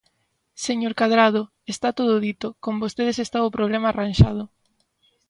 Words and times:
Señor 0.65 0.93
Cadrado, 0.99 1.41
está 1.73 1.87
todo 1.99 2.13
dito, 2.27 2.47
con 2.63 2.73
votedes 2.83 3.17
está 3.25 3.37
o 3.47 3.53
problema 3.57 3.87
arranxado. 3.89 4.43